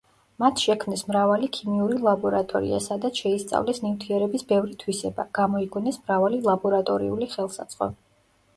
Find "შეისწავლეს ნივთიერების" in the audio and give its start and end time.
3.25-4.47